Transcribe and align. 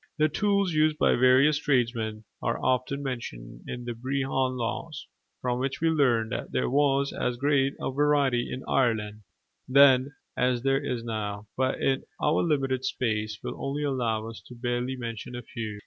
The 0.17 0.29
tools 0.29 0.73
used 0.73 0.97
by 0.97 1.11
the 1.11 1.19
various 1.19 1.59
tradesmen 1.59 2.23
are 2.41 2.59
often 2.59 3.03
mentioned 3.03 3.65
in 3.69 3.85
the 3.85 3.93
Brehon 3.93 4.57
Laws, 4.57 5.07
from 5.43 5.59
which 5.59 5.79
we 5.79 5.89
learn 5.89 6.29
that 6.29 6.51
there 6.51 6.67
was 6.71 7.13
as 7.13 7.37
great 7.37 7.75
a 7.79 7.91
variety 7.91 8.51
in 8.51 8.63
Ireland 8.67 9.21
then 9.67 10.15
as 10.35 10.63
there 10.63 10.83
is 10.83 11.03
now: 11.03 11.47
but 11.55 11.77
our 12.19 12.41
limited 12.41 12.83
space 12.83 13.37
will 13.43 13.63
only 13.63 13.83
allow 13.83 14.27
us 14.27 14.41
to 14.47 14.55
barely 14.55 14.95
mention 14.95 15.35
a 15.35 15.43
few. 15.43 15.79